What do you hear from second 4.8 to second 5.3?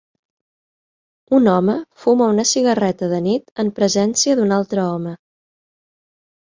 home